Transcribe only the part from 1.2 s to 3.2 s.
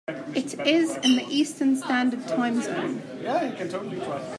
Eastern Standard time zone.